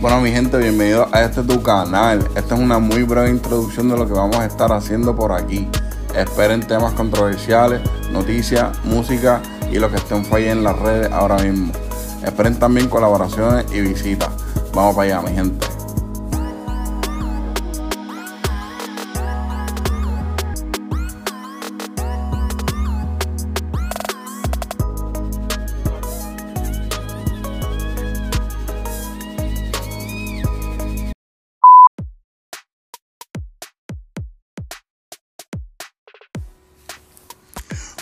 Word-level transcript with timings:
Bueno 0.00 0.20
mi 0.20 0.30
gente, 0.30 0.56
bienvenidos 0.58 1.12
a 1.12 1.24
este 1.24 1.42
tu 1.42 1.60
canal. 1.60 2.20
Esta 2.36 2.54
es 2.54 2.60
una 2.60 2.78
muy 2.78 3.02
breve 3.02 3.30
introducción 3.30 3.88
de 3.88 3.96
lo 3.96 4.06
que 4.06 4.12
vamos 4.12 4.36
a 4.36 4.46
estar 4.46 4.70
haciendo 4.70 5.16
por 5.16 5.32
aquí. 5.32 5.66
Esperen 6.14 6.60
temas 6.60 6.92
controversiales, 6.92 7.80
noticias, 8.12 8.78
música 8.84 9.42
y 9.72 9.80
lo 9.80 9.90
que 9.90 9.96
estén 9.96 10.24
fallando 10.24 10.52
en 10.52 10.62
las 10.62 10.78
redes 10.78 11.10
ahora 11.10 11.38
mismo. 11.38 11.72
Esperen 12.24 12.56
también 12.60 12.88
colaboraciones 12.88 13.66
y 13.72 13.80
visitas. 13.80 14.30
Vamos 14.72 14.94
para 14.94 15.18
allá 15.18 15.28
mi 15.28 15.34
gente. 15.34 15.66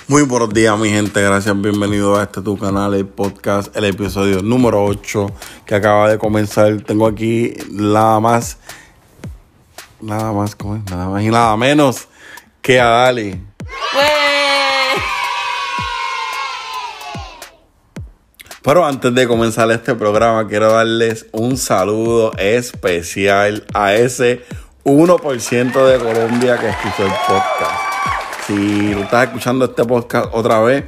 Muy 0.09 0.23
buenos 0.23 0.51
días, 0.51 0.79
mi 0.79 0.89
gente. 0.89 1.21
Gracias, 1.21 1.61
bienvenido 1.61 2.17
a 2.17 2.23
este 2.23 2.41
tu 2.41 2.57
canal, 2.57 2.95
el 2.95 3.07
podcast, 3.07 3.77
el 3.77 3.87
episodio 3.87 4.41
número 4.41 4.85
8 4.85 5.27
que 5.65 5.75
acaba 5.75 6.09
de 6.09 6.17
comenzar. 6.17 6.81
Tengo 6.83 7.09
aquí 7.09 7.55
nada 7.73 8.21
más, 8.21 8.59
nada 10.01 10.31
más, 10.31 10.55
¿cómo 10.55 10.77
es? 10.77 10.85
Nada 10.89 11.09
más 11.09 11.25
y 11.25 11.29
nada 11.29 11.57
menos 11.57 12.07
que 12.63 12.81
a 12.81 12.87
Dali. 12.87 13.43
Pero 18.63 18.87
antes 18.87 19.13
de 19.13 19.27
comenzar 19.27 19.69
este 19.73 19.97
programa, 19.97 20.47
quiero 20.47 20.71
darles 20.71 21.27
un 21.33 21.57
saludo 21.57 22.33
especial 22.39 23.65
a 23.75 23.95
ese 23.95 24.45
1% 24.85 25.85
de 25.85 25.99
Colombia 25.99 26.59
que 26.59 26.69
escuchó 26.69 27.07
el 27.07 27.13
podcast. 27.27 27.96
Si 28.47 28.93
estás 28.93 29.27
escuchando 29.27 29.65
este 29.65 29.85
podcast 29.85 30.29
otra 30.33 30.61
vez, 30.61 30.85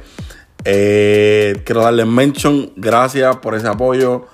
eh, 0.63 1.61
quiero 1.65 1.81
darles 1.81 2.07
mention. 2.07 2.71
Gracias 2.77 3.35
por 3.37 3.53
ese 3.53 3.67
apoyo, 3.67 4.27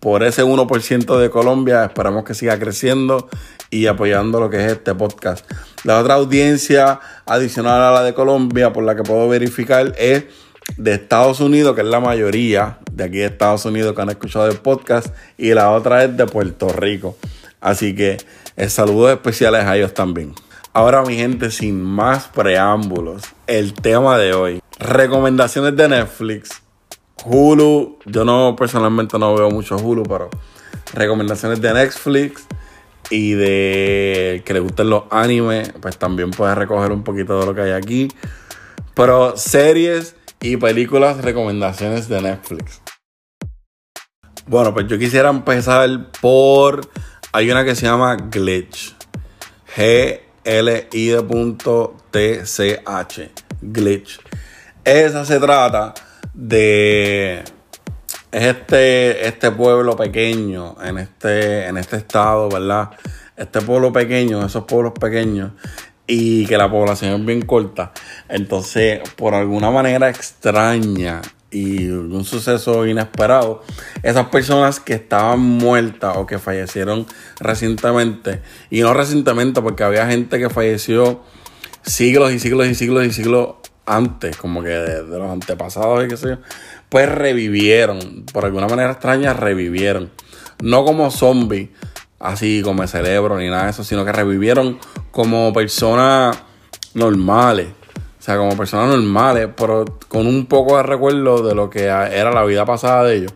por 0.00 0.24
ese 0.24 0.42
1% 0.42 1.16
de 1.16 1.30
Colombia. 1.30 1.84
Esperamos 1.84 2.24
que 2.24 2.34
siga 2.34 2.58
creciendo 2.58 3.28
y 3.70 3.86
apoyando 3.86 4.40
lo 4.40 4.50
que 4.50 4.56
es 4.56 4.72
este 4.72 4.96
podcast. 4.96 5.48
La 5.84 6.00
otra 6.00 6.14
audiencia 6.14 6.98
adicional 7.24 7.80
a 7.80 7.92
la 7.92 8.02
de 8.02 8.14
Colombia, 8.14 8.72
por 8.72 8.82
la 8.82 8.96
que 8.96 9.04
puedo 9.04 9.28
verificar, 9.28 9.94
es 9.96 10.24
de 10.76 10.94
Estados 10.94 11.38
Unidos, 11.38 11.76
que 11.76 11.82
es 11.82 11.86
la 11.86 12.00
mayoría 12.00 12.78
de 12.90 13.04
aquí 13.04 13.18
de 13.18 13.26
Estados 13.26 13.64
Unidos 13.64 13.94
que 13.94 14.02
han 14.02 14.10
escuchado 14.10 14.48
el 14.48 14.56
podcast, 14.56 15.14
y 15.38 15.54
la 15.54 15.70
otra 15.70 16.02
es 16.02 16.16
de 16.16 16.26
Puerto 16.26 16.68
Rico. 16.70 17.16
Así 17.60 17.94
que 17.94 18.16
el 18.56 18.70
saludos 18.70 19.12
especiales 19.12 19.62
a 19.66 19.76
ellos 19.76 19.94
también. 19.94 20.34
Ahora 20.74 21.02
mi 21.02 21.16
gente, 21.16 21.50
sin 21.50 21.82
más 21.82 22.28
preámbulos, 22.28 23.24
el 23.46 23.74
tema 23.74 24.16
de 24.16 24.32
hoy. 24.32 24.62
Recomendaciones 24.78 25.76
de 25.76 25.86
Netflix. 25.86 26.62
Hulu, 27.26 27.98
yo 28.06 28.24
no 28.24 28.56
personalmente 28.56 29.18
no 29.18 29.34
veo 29.34 29.50
mucho 29.50 29.76
Hulu, 29.76 30.04
pero 30.04 30.30
recomendaciones 30.94 31.60
de 31.60 31.74
Netflix 31.74 32.46
y 33.10 33.32
de 33.32 34.42
que 34.46 34.54
le 34.54 34.60
gusten 34.60 34.88
los 34.88 35.02
animes, 35.10 35.74
pues 35.78 35.98
también 35.98 36.30
puedes 36.30 36.56
recoger 36.56 36.90
un 36.90 37.04
poquito 37.04 37.38
de 37.38 37.44
lo 37.44 37.54
que 37.54 37.60
hay 37.60 37.72
aquí. 37.72 38.08
Pero 38.94 39.36
series 39.36 40.16
y 40.40 40.56
películas, 40.56 41.18
recomendaciones 41.18 42.08
de 42.08 42.22
Netflix. 42.22 42.80
Bueno, 44.46 44.72
pues 44.72 44.86
yo 44.86 44.98
quisiera 44.98 45.28
empezar 45.28 46.10
por... 46.22 46.88
Hay 47.32 47.50
una 47.50 47.62
que 47.62 47.74
se 47.74 47.84
llama 47.84 48.16
Glitch. 48.16 48.96
G 49.76 50.31
L-I-D.T-C-H. 50.44 51.22
Glitch. 53.60 54.20
Esa 54.84 55.24
se 55.24 55.38
trata 55.38 55.94
de. 56.34 57.44
Es 58.32 58.44
este, 58.44 59.28
este 59.28 59.50
pueblo 59.50 59.94
pequeño 59.94 60.76
en 60.82 60.98
este, 60.98 61.66
en 61.66 61.76
este 61.76 61.96
estado, 61.96 62.48
¿verdad? 62.48 62.90
Este 63.36 63.60
pueblo 63.60 63.92
pequeño, 63.92 64.44
esos 64.44 64.64
pueblos 64.64 64.94
pequeños, 64.98 65.52
y 66.06 66.46
que 66.46 66.56
la 66.56 66.70
población 66.70 67.20
es 67.20 67.26
bien 67.26 67.42
corta. 67.42 67.92
Entonces, 68.28 69.00
por 69.16 69.34
alguna 69.34 69.70
manera 69.70 70.08
extraña, 70.08 71.20
y 71.52 71.86
un 71.88 72.24
suceso 72.24 72.86
inesperado, 72.86 73.62
esas 74.02 74.26
personas 74.28 74.80
que 74.80 74.94
estaban 74.94 75.40
muertas 75.40 76.16
o 76.16 76.26
que 76.26 76.38
fallecieron 76.38 77.06
recientemente, 77.38 78.40
y 78.70 78.80
no 78.80 78.94
recientemente 78.94 79.60
porque 79.60 79.84
había 79.84 80.06
gente 80.06 80.38
que 80.38 80.48
falleció 80.48 81.20
siglos 81.82 82.32
y 82.32 82.38
siglos 82.38 82.66
y 82.68 82.74
siglos 82.74 83.06
y 83.06 83.12
siglos 83.12 83.56
antes, 83.84 84.36
como 84.36 84.62
que 84.62 84.70
de, 84.70 85.02
los 85.02 85.30
antepasados 85.30 86.04
y 86.04 86.08
qué 86.08 86.16
sé 86.16 86.28
yo, 86.30 86.38
pues 86.88 87.08
revivieron, 87.08 88.24
por 88.32 88.44
alguna 88.44 88.66
manera 88.66 88.92
extraña 88.92 89.34
revivieron, 89.34 90.10
no 90.62 90.84
como 90.84 91.10
zombies, 91.10 91.68
así 92.18 92.62
como 92.62 92.82
el 92.82 92.88
cerebro 92.88 93.38
ni 93.38 93.48
nada 93.48 93.64
de 93.64 93.70
eso, 93.70 93.84
sino 93.84 94.04
que 94.04 94.12
revivieron 94.12 94.78
como 95.10 95.52
personas 95.52 96.38
normales 96.94 97.68
o 98.22 98.24
sea, 98.24 98.36
como 98.36 98.56
personas 98.56 98.86
normales, 98.86 99.48
pero 99.56 99.84
con 100.06 100.28
un 100.28 100.46
poco 100.46 100.76
de 100.76 100.84
recuerdo 100.84 101.42
de 101.42 101.56
lo 101.56 101.68
que 101.68 101.86
era 101.86 102.30
la 102.30 102.44
vida 102.44 102.64
pasada 102.64 103.02
de 103.02 103.16
ellos. 103.16 103.32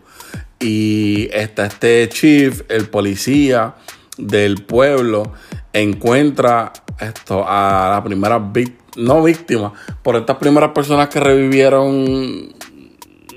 Y 0.61 1.27
está 1.33 1.65
este 1.65 2.07
chief, 2.07 2.61
el 2.69 2.87
policía 2.87 3.75
del 4.17 4.63
pueblo, 4.63 5.33
encuentra 5.73 6.71
esto 7.01 7.43
a 7.45 7.89
la 7.95 8.01
primera 8.01 8.39
víctima, 8.39 8.85
no 8.95 9.23
víctima, 9.23 9.73
por 10.01 10.15
estas 10.15 10.37
primeras 10.37 10.71
personas 10.71 11.09
que 11.09 11.19
revivieron 11.19 12.53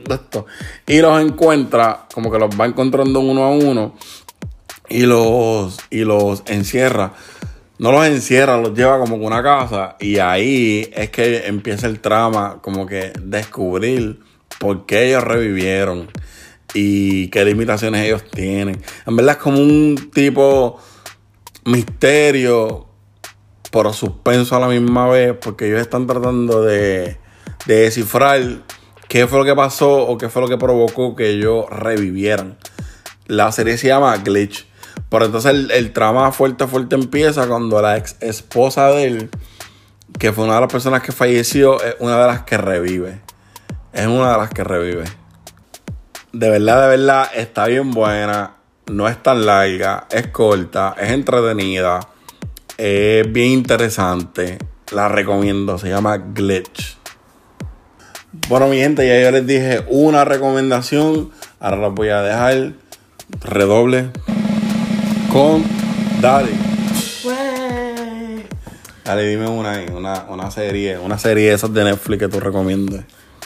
esto. 0.08 0.46
Y 0.86 1.00
los 1.00 1.20
encuentra, 1.20 2.06
como 2.14 2.30
que 2.30 2.38
los 2.38 2.50
va 2.50 2.66
encontrando 2.66 3.18
uno 3.18 3.42
a 3.42 3.50
uno 3.50 3.96
y 4.88 5.00
los, 5.00 5.78
y 5.90 6.04
los 6.04 6.44
encierra 6.46 7.12
no 7.80 7.92
los 7.92 8.06
encierra, 8.06 8.58
los 8.58 8.74
lleva 8.74 8.98
como 8.98 9.16
con 9.16 9.28
una 9.28 9.42
casa 9.42 9.96
y 9.98 10.18
ahí 10.18 10.90
es 10.92 11.08
que 11.08 11.46
empieza 11.46 11.86
el 11.86 12.00
trama, 12.00 12.58
como 12.60 12.84
que 12.84 13.10
descubrir 13.22 14.20
por 14.58 14.84
qué 14.84 15.08
ellos 15.08 15.24
revivieron 15.24 16.10
y 16.74 17.28
qué 17.28 17.42
limitaciones 17.42 18.04
ellos 18.04 18.22
tienen. 18.30 18.82
En 19.06 19.16
verdad 19.16 19.36
es 19.38 19.42
como 19.42 19.60
un 19.60 20.10
tipo 20.12 20.78
misterio, 21.64 22.86
pero 23.72 23.94
suspenso 23.94 24.56
a 24.56 24.60
la 24.60 24.68
misma 24.68 25.08
vez, 25.08 25.34
porque 25.40 25.68
ellos 25.68 25.80
están 25.80 26.06
tratando 26.06 26.62
de, 26.62 27.16
de 27.64 27.74
descifrar 27.74 28.42
qué 29.08 29.26
fue 29.26 29.38
lo 29.38 29.44
que 29.46 29.54
pasó 29.54 30.06
o 30.06 30.18
qué 30.18 30.28
fue 30.28 30.42
lo 30.42 30.48
que 30.48 30.58
provocó 30.58 31.16
que 31.16 31.30
ellos 31.30 31.64
revivieran. 31.70 32.58
La 33.26 33.50
serie 33.52 33.78
se 33.78 33.88
llama 33.88 34.14
Glitch. 34.18 34.69
Pero 35.10 35.24
entonces 35.24 35.52
el, 35.70 35.92
trama 35.92 36.30
fuerte, 36.30 36.68
fuerte 36.68 36.94
empieza 36.94 37.48
cuando 37.48 37.82
la 37.82 37.96
ex 37.96 38.16
esposa 38.20 38.88
de 38.92 39.04
él, 39.06 39.30
que 40.18 40.32
fue 40.32 40.44
una 40.44 40.54
de 40.54 40.60
las 40.60 40.72
personas 40.72 41.02
que 41.02 41.10
falleció, 41.10 41.82
es 41.82 41.96
una 41.98 42.20
de 42.20 42.26
las 42.28 42.42
que 42.42 42.56
revive. 42.56 43.20
Es 43.92 44.06
una 44.06 44.32
de 44.32 44.38
las 44.38 44.50
que 44.50 44.62
revive. 44.62 45.04
De 46.32 46.48
verdad, 46.48 46.82
de 46.82 46.96
verdad, 46.96 47.28
está 47.34 47.66
bien 47.66 47.90
buena. 47.90 48.54
No 48.86 49.08
es 49.08 49.20
tan 49.20 49.44
larga, 49.46 50.06
es 50.10 50.28
corta, 50.28 50.94
es 50.98 51.10
entretenida, 51.10 52.00
es 52.76 53.30
bien 53.32 53.50
interesante. 53.50 54.58
La 54.92 55.08
recomiendo, 55.08 55.76
se 55.76 55.88
llama 55.88 56.18
Glitch. 56.18 56.98
Bueno, 58.48 58.68
mi 58.68 58.78
gente, 58.78 59.06
ya 59.06 59.20
yo 59.20 59.32
les 59.32 59.44
dije 59.44 59.84
una 59.88 60.24
recomendación. 60.24 61.30
Ahora 61.58 61.76
la 61.78 61.88
voy 61.88 62.10
a 62.10 62.22
dejar. 62.22 62.74
Redoble 63.42 64.10
con 65.32 65.62
Dale. 66.20 66.50
Dale, 69.04 69.26
dime 69.26 69.46
una, 69.46 69.80
una, 69.92 70.26
una 70.28 70.50
serie, 70.50 70.98
una 70.98 71.18
serie 71.18 71.52
esas 71.52 71.72
de 71.72 71.84
Netflix 71.84 72.18
que 72.18 72.28
tú 72.28 72.40
recomiendes. 72.40 73.04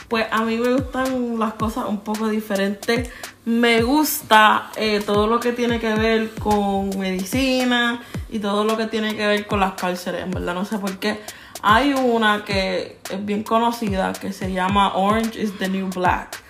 Pues 0.09 0.27
a 0.31 0.43
mí 0.45 0.57
me 0.57 0.73
gustan 0.73 1.39
las 1.39 1.55
cosas 1.55 1.85
un 1.87 2.01
poco 2.01 2.29
diferentes. 2.29 3.11
Me 3.45 3.83
gusta 3.83 4.71
eh, 4.77 5.03
todo 5.05 5.27
lo 5.27 5.41
que 5.41 5.53
tiene 5.53 5.79
que 5.79 5.95
ver 5.95 6.31
con 6.35 6.99
medicina 6.99 8.01
y 8.31 8.39
todo 8.39 8.65
lo 8.65 8.77
que 8.77 8.87
tiene 8.87 9.15
que 9.15 9.27
ver 9.27 9.47
con 9.47 9.61
las 9.61 9.75
cárceles. 9.75 10.23
En 10.23 10.31
verdad 10.31 10.55
no 10.55 10.65
sé 10.65 10.79
por 10.79 10.99
qué. 10.99 11.21
Hay 11.63 11.93
una 11.93 12.45
que 12.45 12.99
es 13.11 13.25
bien 13.25 13.43
conocida 13.43 14.13
que 14.13 14.33
se 14.33 14.53
llama 14.53 14.95
Orange 14.95 15.41
is 15.41 15.57
the 15.59 15.69
New 15.69 15.89
Black. 15.91 16.43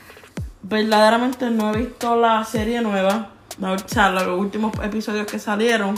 Verdaderamente 0.62 1.50
no 1.50 1.72
he 1.72 1.78
visto 1.78 2.16
la 2.16 2.44
serie 2.44 2.80
nueva 2.80 3.33
o 3.60 3.88
sea, 3.88 4.10
los 4.10 4.38
últimos 4.38 4.72
episodios 4.82 5.26
que 5.26 5.38
salieron, 5.38 5.94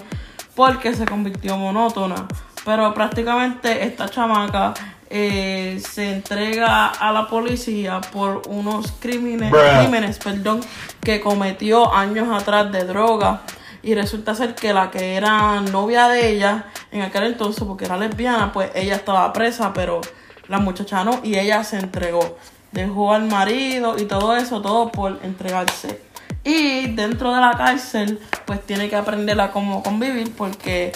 porque 0.54 0.94
se 0.94 1.06
convirtió 1.06 1.56
monótona. 1.56 2.26
Pero 2.64 2.92
prácticamente 2.92 3.84
esta 3.84 4.08
chamaca 4.08 4.74
eh, 5.08 5.80
se 5.88 6.14
entrega 6.14 6.86
a 6.86 7.12
la 7.12 7.28
policía 7.28 8.00
por 8.12 8.42
unos 8.48 8.90
crímenes, 8.98 9.52
crímenes 9.52 10.18
perdón, 10.18 10.60
que 11.00 11.20
cometió 11.20 11.94
años 11.94 12.28
atrás 12.30 12.72
de 12.72 12.84
droga. 12.84 13.42
Y 13.82 13.94
resulta 13.94 14.34
ser 14.34 14.56
que 14.56 14.72
la 14.72 14.90
que 14.90 15.14
era 15.14 15.60
novia 15.60 16.08
de 16.08 16.30
ella 16.30 16.66
en 16.90 17.02
aquel 17.02 17.24
entonces, 17.24 17.62
porque 17.62 17.84
era 17.84 17.96
lesbiana, 17.96 18.52
pues 18.52 18.72
ella 18.74 18.96
estaba 18.96 19.32
presa, 19.32 19.72
pero 19.72 20.00
la 20.48 20.58
muchacha 20.58 21.04
no, 21.04 21.20
y 21.22 21.38
ella 21.38 21.62
se 21.62 21.78
entregó. 21.78 22.36
Dejó 22.72 23.14
al 23.14 23.28
marido 23.28 23.96
y 23.96 24.06
todo 24.06 24.36
eso, 24.36 24.60
todo 24.60 24.90
por 24.90 25.20
entregarse. 25.22 26.05
Y 26.46 26.86
dentro 26.94 27.34
de 27.34 27.40
la 27.40 27.54
cárcel, 27.56 28.20
pues 28.44 28.64
tiene 28.64 28.88
que 28.88 28.94
aprender 28.94 29.40
a 29.40 29.50
cómo 29.50 29.82
convivir, 29.82 30.32
porque 30.36 30.92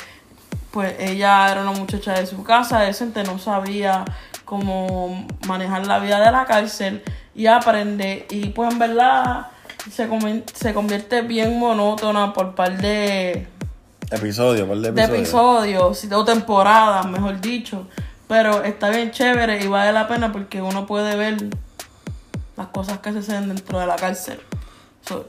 pues 0.70 0.94
ella 1.00 1.50
era 1.50 1.62
una 1.62 1.72
muchacha 1.72 2.12
de 2.12 2.24
su 2.24 2.44
casa, 2.44 2.78
decente, 2.78 3.24
no 3.24 3.36
sabía 3.40 4.04
cómo 4.44 5.26
manejar 5.48 5.88
la 5.88 5.98
vida 5.98 6.20
de 6.20 6.30
la 6.30 6.46
cárcel 6.46 7.02
y 7.34 7.46
aprende. 7.46 8.28
Y 8.30 8.50
pues 8.50 8.72
en 8.72 8.78
verdad 8.78 9.48
se, 9.90 10.08
se 10.54 10.72
convierte 10.72 11.22
bien 11.22 11.58
monótona 11.58 12.32
por 12.32 12.54
par 12.54 12.78
de 12.80 13.48
episodios, 14.08 14.68
par 14.68 14.78
de 14.78 14.88
episodios. 14.90 15.10
De 15.10 15.18
episodios, 15.18 16.12
o 16.12 16.24
temporadas, 16.24 17.06
mejor 17.06 17.40
dicho. 17.40 17.88
Pero 18.28 18.62
está 18.62 18.90
bien 18.90 19.10
chévere 19.10 19.64
y 19.64 19.66
vale 19.66 19.90
la 19.90 20.06
pena 20.06 20.30
porque 20.30 20.62
uno 20.62 20.86
puede 20.86 21.16
ver 21.16 21.48
las 22.56 22.68
cosas 22.68 23.00
que 23.00 23.10
se 23.10 23.18
hacen 23.18 23.48
dentro 23.48 23.80
de 23.80 23.88
la 23.88 23.96
cárcel. 23.96 24.38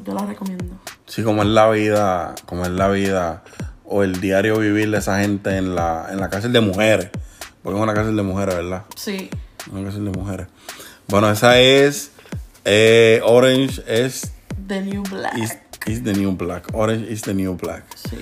Yo 0.03 0.13
la 0.13 0.25
recomiendo. 0.25 0.79
Sí, 1.05 1.23
como 1.23 1.43
es 1.43 1.49
la 1.49 1.69
vida, 1.69 2.35
como 2.45 2.63
es 2.63 2.71
la 2.71 2.87
vida 2.89 3.43
o 3.85 4.03
el 4.03 4.21
diario 4.21 4.57
vivir 4.59 4.89
de 4.89 4.99
esa 4.99 5.19
gente 5.19 5.57
en 5.57 5.75
la, 5.75 6.07
en 6.11 6.19
la 6.19 6.29
cárcel 6.29 6.53
de 6.53 6.61
mujeres. 6.61 7.09
Porque 7.61 7.77
es 7.77 7.83
una 7.83 7.93
cárcel 7.93 8.15
de 8.15 8.23
mujeres, 8.23 8.55
¿verdad? 8.55 8.83
Sí. 8.95 9.29
Una 9.71 9.83
cárcel 9.83 10.05
de 10.05 10.11
mujeres. 10.11 10.47
Bueno, 11.07 11.29
esa 11.29 11.59
es 11.59 12.11
eh, 12.63 13.21
Orange 13.23 13.83
es 13.87 14.31
The 14.67 14.81
New 14.81 15.03
Black. 15.03 15.37
Is, 15.87 16.03
the 16.03 16.13
New 16.13 16.31
Black. 16.33 16.67
Orange 16.73 17.11
is 17.11 17.21
the 17.23 17.33
New 17.33 17.57
Black. 17.57 17.83
Sí. 17.95 18.17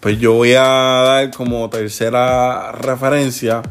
Pues 0.00 0.18
yo 0.18 0.32
voy 0.32 0.54
a 0.54 0.62
dar 0.62 1.30
como 1.30 1.68
tercera 1.70 2.72
referencia. 2.72 3.62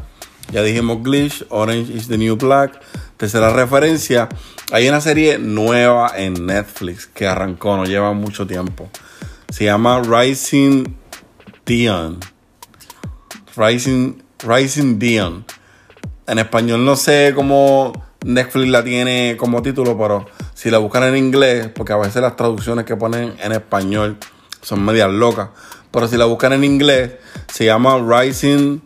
Ya 0.52 0.62
dijimos 0.62 1.02
Glitch, 1.02 1.44
Orange 1.48 1.92
is 1.92 2.08
the 2.08 2.18
New 2.18 2.36
Black. 2.36 2.80
Tercera 3.24 3.48
referencia. 3.48 4.28
Hay 4.70 4.86
una 4.86 5.00
serie 5.00 5.38
nueva 5.38 6.12
en 6.14 6.44
Netflix 6.44 7.06
que 7.06 7.26
arrancó, 7.26 7.74
no 7.74 7.86
lleva 7.86 8.12
mucho 8.12 8.46
tiempo. 8.46 8.90
Se 9.48 9.64
llama 9.64 10.02
Rising 10.02 10.84
Dion. 11.64 12.20
Rising, 13.56 14.22
Rising 14.46 14.98
Dion. 14.98 15.46
En 16.26 16.38
español 16.38 16.84
no 16.84 16.96
sé 16.96 17.32
cómo 17.34 17.94
Netflix 18.22 18.68
la 18.68 18.84
tiene 18.84 19.38
como 19.38 19.62
título, 19.62 19.96
pero 19.96 20.26
si 20.52 20.70
la 20.70 20.76
buscan 20.76 21.04
en 21.04 21.16
inglés, 21.16 21.70
porque 21.74 21.94
a 21.94 21.96
veces 21.96 22.20
las 22.20 22.36
traducciones 22.36 22.84
que 22.84 22.94
ponen 22.94 23.36
en 23.42 23.52
español 23.52 24.18
son 24.60 24.84
medias 24.84 25.10
locas, 25.10 25.48
pero 25.90 26.08
si 26.08 26.18
la 26.18 26.26
buscan 26.26 26.52
en 26.52 26.62
inglés, 26.64 27.12
se 27.50 27.64
llama 27.64 27.96
Rising 28.06 28.80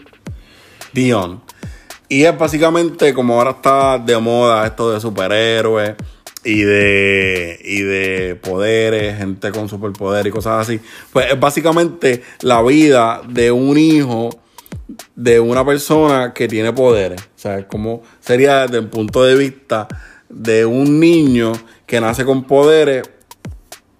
Dion. 0.92 1.47
Y 2.08 2.24
es 2.24 2.36
básicamente 2.36 3.12
como 3.12 3.34
ahora 3.34 3.50
está 3.50 3.98
de 3.98 4.18
moda 4.18 4.66
esto 4.66 4.92
de 4.92 5.00
superhéroes 5.00 5.94
y 6.42 6.62
de, 6.62 7.60
y 7.62 7.82
de 7.82 8.36
poderes, 8.36 9.18
gente 9.18 9.52
con 9.52 9.68
superpoder 9.68 10.26
y 10.26 10.30
cosas 10.30 10.66
así. 10.66 10.80
Pues 11.12 11.32
es 11.32 11.38
básicamente 11.38 12.22
la 12.40 12.62
vida 12.62 13.20
de 13.28 13.52
un 13.52 13.76
hijo 13.76 14.30
de 15.14 15.40
una 15.40 15.66
persona 15.66 16.32
que 16.32 16.48
tiene 16.48 16.72
poderes. 16.72 17.20
O 17.20 17.38
sea, 17.38 17.58
es 17.58 17.66
como 17.66 18.02
sería 18.20 18.62
desde 18.62 18.78
el 18.78 18.88
punto 18.88 19.24
de 19.24 19.34
vista 19.34 19.86
de 20.30 20.64
un 20.64 21.00
niño 21.00 21.52
que 21.86 22.00
nace 22.00 22.24
con 22.24 22.44
poderes 22.44 23.02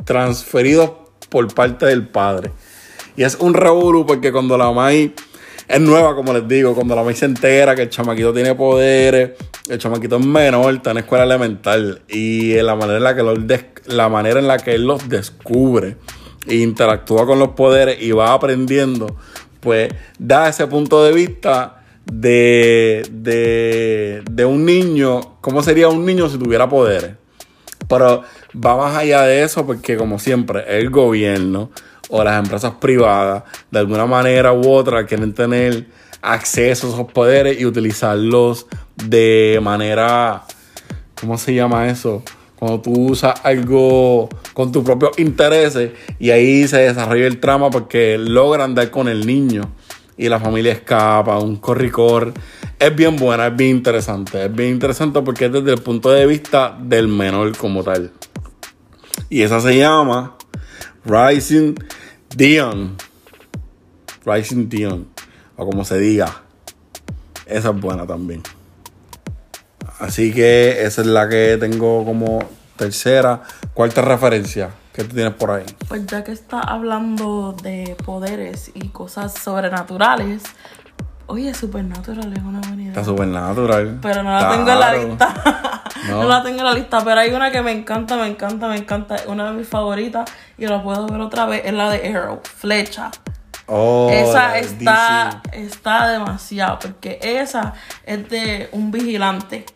transferidos 0.05 0.93
por 1.29 1.53
parte 1.53 1.87
del 1.87 2.09
padre. 2.09 2.51
Y 3.17 3.25
es 3.25 3.35
un 3.35 3.53
revolú 3.53 4.07
porque 4.07 4.33
cuando 4.33 4.57
la 4.57 4.71
Mai 4.73 5.13
es 5.69 5.81
nueva, 5.81 6.15
como 6.15 6.32
les 6.32 6.49
digo, 6.49 6.75
cuando 6.75 6.97
la 6.97 7.03
May 7.03 7.15
se 7.15 7.26
entera 7.26 7.76
que 7.76 7.82
el 7.82 7.91
chamaquito 7.91 8.32
tiene 8.32 8.55
poderes, 8.55 9.32
el 9.69 9.79
chamaquito 9.79 10.17
es 10.17 10.25
menor, 10.25 10.75
está 10.75 10.93
en 10.93 10.99
escuela 10.99 11.25
elemental 11.25 12.00
y 12.09 12.55
la 12.55 12.75
manera 12.75 12.97
en 12.97 13.05
la 13.05 13.15
que, 13.15 13.67
la 13.87 14.09
manera 14.09 14.41
en 14.41 14.49
la 14.49 14.56
que 14.56 14.75
él 14.75 14.87
los 14.87 15.09
descubre 15.11 15.97
e 16.47 16.56
interactúa 16.56 17.26
con 17.26 17.38
los 17.38 17.50
poderes 17.50 18.00
y 18.00 18.12
va 18.12 18.32
aprendiendo, 18.32 19.15
pues 19.61 19.93
da 20.19 20.49
ese 20.49 20.67
punto 20.67 21.05
de 21.05 21.12
vista 21.12 21.85
de, 22.11 23.06
de, 23.11 24.23
de 24.31 24.44
un 24.47 24.64
niño, 24.64 25.37
cómo 25.43 25.62
sería 25.62 25.88
un 25.88 26.06
niño 26.06 26.31
si 26.31 26.38
tuviera 26.38 26.67
poderes. 26.67 27.12
Pero 27.87 28.23
va 28.55 28.76
más 28.76 28.97
allá 28.97 29.23
de 29.23 29.43
eso 29.43 29.67
porque 29.67 29.97
como 29.99 30.19
siempre 30.19 30.64
el 30.79 30.88
gobierno 30.88 31.71
o 32.09 32.25
las 32.25 32.39
empresas 32.43 32.75
privadas, 32.81 33.45
de 33.71 33.79
alguna 33.79 34.07
manera 34.07 34.53
u 34.53 34.69
otra, 34.71 35.07
quieren 35.07 35.33
tener 35.35 35.87
acceso 36.23 36.87
a 36.87 36.91
esos 36.91 37.13
poderes 37.13 37.61
y 37.61 37.67
utilizarlos 37.67 38.67
de 38.97 39.59
manera, 39.63 40.45
¿cómo 41.21 41.39
se 41.39 41.55
llama 41.55 41.89
eso? 41.89 42.23
Cuando 42.59 42.81
tú 42.81 42.93
usas 43.11 43.41
algo 43.45 44.29
con 44.53 44.73
tus 44.73 44.83
propios 44.83 45.17
intereses 45.19 45.93
y 46.19 46.31
ahí 46.31 46.67
se 46.67 46.79
desarrolla 46.79 47.27
el 47.27 47.39
trama 47.39 47.71
porque 47.71 48.19
logran 48.19 48.75
dar 48.75 48.91
con 48.91 49.07
el 49.07 49.27
niño 49.27 49.71
y 50.17 50.29
la 50.29 50.41
familia 50.41 50.73
escapa, 50.73 51.39
un 51.39 51.57
corricor. 51.57 52.33
Es 52.79 52.95
bien 52.97 53.17
buena, 53.17 53.47
es 53.47 53.57
bien 53.57 53.77
interesante. 53.77 54.47
Es 54.47 54.53
bien 54.53 54.71
interesante 54.71 55.23
porque 55.23 55.47
es 55.47 55.53
desde 55.53 55.73
el 55.73 55.81
punto 55.81 56.11
de 56.11 56.27
vista 56.27 56.77
del 56.81 57.07
menor 57.07 57.57
como 57.57 57.85
tal. 57.85 58.11
Y 59.31 59.43
esa 59.43 59.61
se 59.61 59.79
llama 59.79 60.38
Rising 61.09 61.75
Dion. 62.37 62.97
Rising 64.27 64.69
Dion. 64.69 65.09
O 65.57 65.65
como 65.65 65.85
se 65.85 65.99
diga. 65.99 66.43
Esa 67.47 67.71
es 67.71 67.81
buena 67.81 68.07
también. 68.07 68.43
Así 70.01 70.33
que 70.33 70.85
esa 70.85 71.01
es 71.01 71.07
la 71.07 71.29
que 71.29 71.57
tengo 71.59 72.05
como 72.05 72.41
tercera. 72.77 73.43
Cuarta 73.73 74.03
referencia 74.03 74.71
que 74.93 75.05
tú 75.05 75.15
tienes 75.15 75.33
por 75.33 75.51
ahí. 75.51 75.65
Pues 75.89 76.07
ya 76.07 76.23
que 76.23 76.33
está 76.33 76.61
hablando 76.61 77.57
de 77.63 77.97
poderes 78.05 78.71
y 78.75 78.89
cosas 78.89 79.33
sobrenaturales, 79.33 80.43
Oye, 81.31 81.53
Supernatural 81.53 82.33
es 82.33 82.43
una 82.43 82.59
buena 82.61 82.83
idea. 82.83 82.89
Está 82.89 83.05
Supernatural. 83.05 83.99
Pero 84.01 84.23
no 84.23 84.31
la 84.31 84.51
tengo 84.51 84.71
en 84.71 84.81
la 84.81 84.95
lista. 84.95 85.78
no. 86.08 86.25
la 86.25 86.43
tengo 86.43 86.58
en 86.58 86.64
la 86.64 86.75
lista, 86.75 87.02
pero 87.05 87.20
hay 87.20 87.31
una 87.32 87.50
que 87.50 87.62
me 87.62 87.73
encanta, 87.73 88.16
me 88.16 88.26
encanta, 88.26 88.68
me 88.68 88.76
encanta. 88.76 89.16
Una 89.26 89.50
de 89.50 89.59
mis 89.59 89.68
favoritas 89.68 90.30
y 90.57 90.66
la 90.66 90.83
puedo 90.83 91.07
ver 91.07 91.21
otra 91.21 91.47
vez. 91.47 91.62
Es 91.64 91.73
la 91.73 91.90
de 91.90 92.09
Arrow, 92.09 92.40
Flecha. 92.42 93.11
Oh, 93.66 94.09
esa 94.11 94.59
está, 94.59 95.42
está 95.52 96.09
demasiado, 96.09 96.78
porque 96.78 97.18
esa 97.23 97.75
es 98.04 98.28
de 98.30 98.68
un 98.73 98.90
vigilante. 98.90 99.66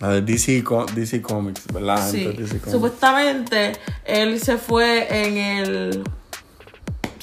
La 0.00 0.08
de 0.08 0.22
DC, 0.22 0.64
DC 0.94 1.22
Comics, 1.22 1.72
¿verdad? 1.72 2.08
Sí. 2.08 2.36
Supuestamente 2.68 3.72
él 4.04 4.40
se 4.40 4.58
fue 4.58 5.06
en 5.26 5.36
el 5.36 6.04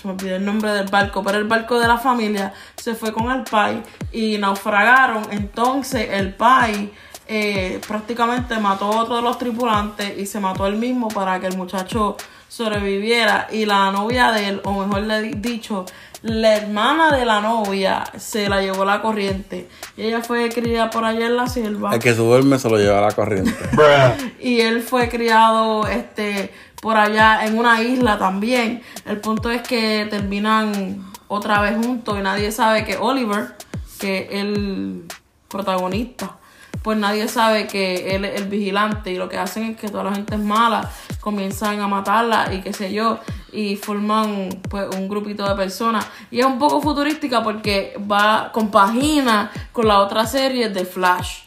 me 0.05 0.11
olvidé 0.11 0.35
el 0.35 0.45
nombre 0.45 0.71
del 0.71 0.87
barco, 0.87 1.23
pero 1.23 1.37
el 1.37 1.45
barco 1.45 1.79
de 1.79 1.87
la 1.87 1.97
familia 1.97 2.53
se 2.75 2.95
fue 2.95 3.11
con 3.11 3.31
el 3.31 3.43
pai 3.43 3.81
y 4.11 4.37
naufragaron. 4.37 5.23
Entonces 5.31 6.09
el 6.11 6.33
pai 6.33 6.91
eh, 7.27 7.81
prácticamente 7.87 8.57
mató 8.59 8.85
a 8.85 9.01
otro 9.01 9.15
de 9.15 9.21
los 9.21 9.37
tripulantes 9.37 10.17
y 10.17 10.25
se 10.25 10.39
mató 10.39 10.67
él 10.67 10.75
mismo 10.75 11.07
para 11.07 11.39
que 11.39 11.47
el 11.47 11.57
muchacho 11.57 12.17
sobreviviera. 12.47 13.47
Y 13.51 13.65
la 13.65 13.91
novia 13.91 14.31
de 14.31 14.49
él, 14.49 14.61
o 14.63 14.85
mejor 14.85 15.03
dicho, 15.41 15.85
la 16.21 16.57
hermana 16.57 17.15
de 17.15 17.25
la 17.25 17.41
novia 17.41 18.03
se 18.17 18.49
la 18.49 18.61
llevó 18.61 18.85
la 18.85 19.01
corriente. 19.01 19.67
Y 19.97 20.03
ella 20.03 20.21
fue 20.21 20.49
criada 20.49 20.89
por 20.89 21.03
allá 21.03 21.25
en 21.25 21.35
la 21.35 21.47
selva. 21.47 21.93
El 21.93 21.99
que 21.99 22.13
se 22.13 22.21
duerme 22.21 22.59
se 22.59 22.69
lo 22.69 22.77
lleva 22.77 23.01
la 23.01 23.11
corriente. 23.11 23.53
y 24.39 24.61
él 24.61 24.81
fue 24.81 25.09
criado 25.09 25.87
este 25.87 26.51
por 26.81 26.97
allá 26.97 27.45
en 27.45 27.57
una 27.57 27.81
isla 27.81 28.17
también. 28.17 28.81
El 29.05 29.17
punto 29.19 29.49
es 29.49 29.61
que 29.63 30.07
terminan 30.09 31.03
otra 31.27 31.61
vez 31.61 31.75
juntos 31.75 32.17
y 32.19 32.21
nadie 32.21 32.51
sabe 32.51 32.85
que 32.85 32.97
Oliver, 32.97 33.55
que 33.99 34.27
es 34.29 34.41
el 34.41 35.05
protagonista, 35.47 36.37
pues 36.83 36.97
nadie 36.97 37.27
sabe 37.27 37.67
que 37.67 38.15
él 38.15 38.25
es 38.25 38.41
el 38.41 38.47
vigilante 38.47 39.11
y 39.11 39.17
lo 39.17 39.27
que 39.29 39.37
hacen 39.37 39.63
es 39.63 39.77
que 39.77 39.89
toda 39.89 40.03
la 40.03 40.13
gente 40.13 40.35
es 40.35 40.41
mala, 40.41 40.89
comienzan 41.19 41.79
a 41.79 41.87
matarla 41.87 42.53
y 42.53 42.61
qué 42.61 42.73
sé 42.73 42.93
yo, 42.93 43.19
y 43.51 43.75
forman 43.75 44.61
pues 44.69 44.87
un 44.95 45.07
grupito 45.07 45.47
de 45.47 45.55
personas. 45.55 46.05
Y 46.29 46.39
es 46.39 46.45
un 46.45 46.59
poco 46.59 46.81
futurística 46.81 47.43
porque 47.43 47.97
va, 48.11 48.51
compagina 48.51 49.51
con 49.71 49.87
la 49.87 49.99
otra 49.99 50.25
serie 50.25 50.69
de 50.69 50.85
Flash. 50.85 51.39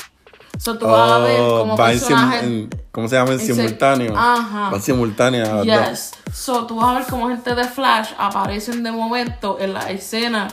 So, 0.59 0.77
tú 0.77 0.87
vas 0.87 1.13
a 1.13 1.19
ver 1.19 1.41
oh, 1.41 1.61
como 1.61 1.77
personajes... 1.77 2.69
¿Cómo 2.91 3.07
se 3.07 3.15
llama? 3.15 3.33
En, 3.33 3.39
simultáneo. 3.39 4.13
Ajá. 4.17 4.71
Va 4.71 4.81
simultánea. 4.81 5.63
Yes. 5.63 6.15
So, 6.33 6.67
tú 6.67 6.77
vas 6.77 6.89
a 6.89 6.99
ver 6.99 7.09
como 7.09 7.29
gente 7.29 7.55
de 7.55 7.63
Flash 7.65 8.11
aparecen 8.19 8.83
de 8.83 8.91
momento 8.91 9.59
en 9.61 9.75
la 9.75 9.89
escena 9.91 10.49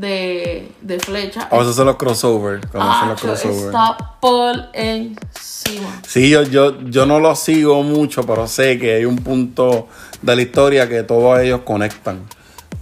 de, 0.00 0.70
de 0.80 0.98
flecha. 1.00 1.48
O 1.50 1.60
esos 1.62 1.76
son 1.76 1.86
los 1.86 1.96
crossovers. 1.96 2.64
Cuando 2.70 2.90
hacen 2.90 3.08
los 3.08 3.18
Acho, 3.18 3.26
crossovers. 3.28 3.66
está 3.66 3.96
por 4.20 4.54
encima. 4.72 6.00
Sí, 6.06 6.30
yo, 6.30 6.42
yo, 6.42 6.80
yo 6.82 7.06
no 7.06 7.20
lo 7.20 7.34
sigo 7.36 7.82
mucho, 7.82 8.22
pero 8.24 8.46
sé 8.46 8.78
que 8.78 8.94
hay 8.96 9.04
un 9.04 9.16
punto 9.16 9.88
de 10.22 10.36
la 10.36 10.42
historia 10.42 10.88
que 10.88 11.02
todos 11.02 11.38
ellos 11.40 11.60
conectan. 11.64 12.20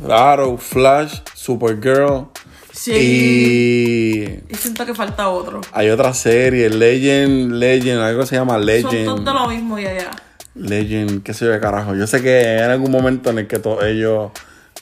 Arrow, 0.09 0.59
Flash, 0.59 1.21
Supergirl. 1.35 2.27
Sí. 2.73 2.93
Y 2.93 4.53
Y 4.53 4.55
siento 4.57 4.85
que 4.85 4.95
falta 4.95 5.29
otro. 5.31 5.63
hay 5.73 5.89
otra 5.89 6.13
serie, 6.13 6.69
Legend, 6.69 7.53
Legend, 7.53 8.01
algo 8.03 8.21
que 8.21 8.27
se 8.27 8.37
llama 8.37 8.55
Son 8.55 8.67
Legend. 8.67 9.05
todos 9.07 9.25
de 9.25 9.33
lo 9.33 9.49
mismo 9.49 9.79
y 9.79 9.87
allá. 9.87 10.11
Legend, 10.55 11.23
qué 11.23 11.33
sé 11.35 11.47
yo 11.47 11.51
de 11.53 11.61
carajo. 11.61 11.95
Yo 11.95 12.07
sé 12.07 12.23
que 12.23 12.39
hay 12.39 12.71
algún 12.71 12.91
momento 12.91 13.31
en 13.31 13.39
el 13.39 13.47
que 13.47 13.59
todos 13.59 13.83
ellos 13.85 14.31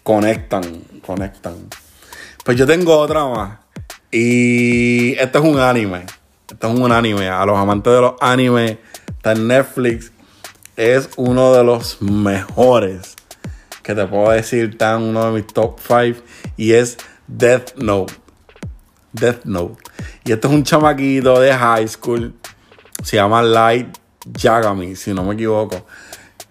conectan, 0.02 0.62
conectan. 1.06 1.54
Pues 2.44 2.58
yo 2.58 2.66
tengo 2.66 2.94
otra 2.98 3.24
más. 3.24 3.58
Y 4.10 5.12
este 5.14 5.38
es 5.38 5.44
un 5.44 5.58
anime. 5.58 6.04
Este 6.46 6.66
es 6.66 6.74
un 6.74 6.92
anime. 6.92 7.30
A 7.30 7.46
los 7.46 7.58
amantes 7.58 7.90
de 7.90 8.00
los 8.02 8.14
animes, 8.20 8.76
está 9.08 9.32
en 9.32 9.48
Netflix. 9.48 10.12
Es 10.76 11.08
uno 11.16 11.54
de 11.54 11.64
los 11.64 12.02
mejores 12.02 13.16
que 13.82 13.94
te 13.94 14.06
puedo 14.06 14.30
decir. 14.30 14.70
Está 14.72 14.96
en 14.96 15.04
uno 15.04 15.24
de 15.24 15.40
mis 15.40 15.46
top 15.46 15.78
5. 15.80 16.20
Y 16.58 16.72
es 16.72 16.98
Death 17.26 17.76
Note. 17.76 18.12
Death 19.14 19.46
Note. 19.46 19.82
Y 20.26 20.32
este 20.32 20.46
es 20.46 20.52
un 20.52 20.64
chamaquito 20.64 21.40
de 21.40 21.54
high 21.54 21.88
school. 21.88 22.34
Se 23.02 23.16
llama 23.16 23.42
Light 23.42 23.88
Yagami, 24.26 24.96
si 24.96 25.14
no 25.14 25.24
me 25.24 25.32
equivoco. 25.32 25.86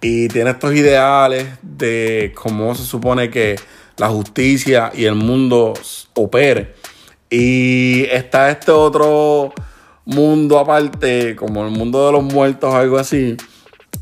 Y 0.02 0.28
tiene 0.30 0.50
estos 0.50 0.74
ideales 0.74 1.50
de 1.62 2.34
cómo 2.34 2.74
se 2.74 2.84
supone 2.84 3.30
que 3.30 3.58
la 3.98 4.10
justicia 4.10 4.92
y 4.94 5.06
el 5.06 5.16
mundo 5.16 5.74
opere. 6.16 6.76
Y 7.30 8.04
está 8.12 8.52
este 8.52 8.72
otro 8.72 9.54
mundo 10.06 10.60
aparte, 10.60 11.36
como 11.36 11.66
el 11.66 11.72
mundo 11.72 12.06
de 12.06 12.12
los 12.12 12.24
muertos 12.24 12.74
o 12.74 12.78
algo 12.78 12.98
así. 12.98 13.38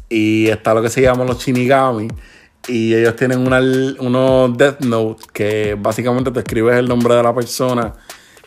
Y 0.10 0.48
está 0.48 0.74
lo 0.74 0.82
que 0.82 0.90
se 0.90 1.02
llama 1.02 1.24
los 1.24 1.40
Shinigami. 1.44 2.08
Y 2.68 2.94
ellos 2.94 3.16
tienen 3.16 3.40
una, 3.40 3.60
unos 3.60 4.58
Death 4.58 4.82
Note 4.82 5.24
que 5.34 5.76
básicamente 5.80 6.32
te 6.32 6.40
escribes 6.40 6.78
el 6.78 6.88
nombre 6.88 7.16
de 7.16 7.24
la 7.24 7.34
persona 7.34 7.94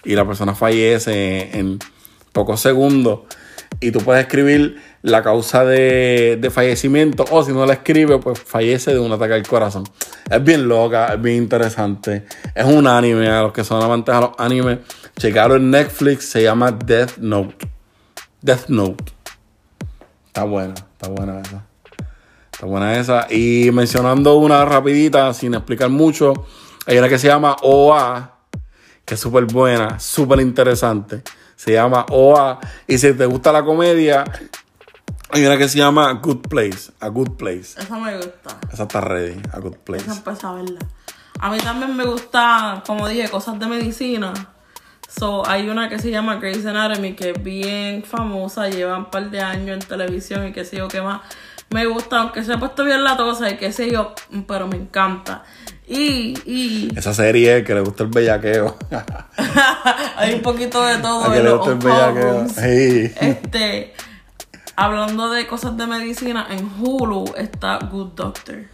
y 0.05 0.15
la 0.15 0.25
persona 0.25 0.55
fallece 0.55 1.59
en 1.59 1.79
pocos 2.33 2.61
segundos. 2.61 3.21
Y 3.81 3.91
tú 3.91 4.01
puedes 4.01 4.23
escribir 4.23 4.81
la 5.05 5.23
causa 5.23 5.67
de, 5.67 6.39
de 6.41 6.51
fallecimiento 6.51 7.27
o 7.31 7.45
si 7.45 7.53
no 7.53 7.67
la 7.67 7.75
escribe, 7.75 8.19
pues 8.19 8.41
fallece 8.41 8.95
de 8.95 8.99
un 8.99 9.13
ataque 9.13 9.35
al 9.35 9.47
corazón. 9.47 9.85
Es 10.31 10.43
bien 10.43 10.67
loca, 10.67 11.13
es 11.13 11.21
bien 11.21 11.37
interesante. 11.37 12.25
Es 12.55 12.65
un 12.65 12.87
anime, 12.87 13.29
a 13.29 13.43
los 13.43 13.53
que 13.53 13.65
son 13.65 13.83
amantes 13.83 14.15
a 14.15 14.21
los 14.23 14.31
animes. 14.39 14.79
Checaron 15.19 15.61
en 15.61 15.71
Netflix, 15.73 16.31
se 16.31 16.43
llama 16.43 16.73
Death 16.73 17.19
Note. 17.19 17.69
Death 18.41 18.69
Note. 18.69 19.05
Está 20.27 20.45
buena, 20.45 20.73
está 20.73 21.09
buena 21.11 21.41
esa. 21.41 21.67
Está 22.51 22.65
buena 22.65 22.99
esa. 22.99 23.27
Y 23.31 23.71
mencionando 23.75 24.37
una 24.37 24.65
rapidita, 24.65 25.35
sin 25.35 25.53
explicar 25.53 25.91
mucho, 25.91 26.47
hay 26.87 26.97
una 26.97 27.11
que 27.11 27.19
se 27.19 27.27
llama 27.27 27.57
OA, 27.61 28.39
que 29.05 29.17
es 29.17 29.21
súper 29.21 29.45
buena, 29.45 30.01
súper 30.01 30.41
interesante. 30.41 31.21
Se 31.57 31.73
llama 31.73 32.07
OA. 32.09 32.59
Y 32.87 32.97
si 32.97 33.13
te 33.13 33.27
gusta 33.27 33.53
la 33.53 33.63
comedia, 33.63 34.25
hay 35.35 35.45
una 35.45 35.59
que 35.59 35.69
se 35.69 35.79
llama 35.79 36.13
Good 36.13 36.47
Place, 36.49 36.93
A 37.01 37.09
Good 37.09 37.33
Place. 37.33 37.75
Esa 37.77 37.99
me 37.99 38.17
gusta. 38.17 38.57
Esa 38.73 38.85
está 38.85 39.01
ready, 39.01 39.41
A 39.53 39.59
Good 39.59 39.79
Place. 39.79 40.05
Esa 40.05 40.15
empecé 40.15 40.47
a 40.47 40.53
verla. 40.53 40.79
A 41.41 41.51
mí 41.51 41.59
también 41.59 41.97
me 41.97 42.05
gusta, 42.05 42.85
como 42.87 43.09
dije, 43.09 43.29
cosas 43.29 43.59
de 43.59 43.67
medicina. 43.67 44.33
So, 45.09 45.45
hay 45.45 45.69
una 45.69 45.89
que 45.89 45.99
se 45.99 46.13
llama 46.13 46.37
Grey's 46.37 46.65
Anatomy 46.65 47.15
que 47.15 47.31
es 47.31 47.43
bien 47.43 48.05
famosa, 48.05 48.69
lleva 48.69 48.97
un 48.97 49.07
par 49.07 49.29
de 49.31 49.41
años 49.41 49.83
en 49.83 49.89
televisión 49.89 50.47
y 50.47 50.53
qué 50.53 50.65
sé 50.65 50.77
yo 50.77 50.87
qué 50.87 51.03
más. 51.03 51.23
Me 51.71 51.87
gusta, 51.87 52.21
aunque 52.21 52.45
se 52.45 52.53
ha 52.53 52.59
puesto 52.59 52.85
bien 52.85 53.03
la 53.03 53.17
tosa 53.17 53.51
y 53.51 53.57
qué 53.57 53.73
sé 53.73 53.91
yo, 53.91 54.15
pero 54.47 54.69
me 54.69 54.77
encanta. 54.77 55.43
Y, 55.89 56.39
y 56.47 56.89
Esa 56.97 57.13
serie 57.13 57.65
que 57.65 57.75
le 57.75 57.81
gusta 57.81 58.05
el 58.05 58.11
bellaqueo. 58.11 58.79
hay 60.17 60.35
un 60.35 60.43
poquito 60.43 60.85
de 60.85 60.99
todo 61.03 61.25
A 61.25 61.33
que 61.33 61.39
en 61.39 61.45
le 61.45 61.51
los 61.51 61.59
gusta 61.59 61.73
el 61.73 61.79
bellaqueo. 61.79 62.49
Sí. 62.49 63.13
Este, 63.21 63.95
hablando 64.77 65.31
de 65.31 65.47
cosas 65.47 65.77
de 65.77 65.87
medicina, 65.87 66.47
en 66.51 66.71
Hulu 66.79 67.35
está 67.37 67.79
Good 67.79 68.13
Doctor. 68.15 68.65